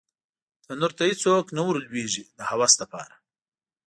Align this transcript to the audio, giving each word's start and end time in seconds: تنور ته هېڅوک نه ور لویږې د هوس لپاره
تنور 0.63 0.91
ته 0.97 1.03
هېڅوک 1.09 1.45
نه 1.55 1.61
ور 1.65 1.75
لویږې 1.83 2.23
د 2.37 2.39
هوس 2.49 2.73
لپاره 2.81 3.13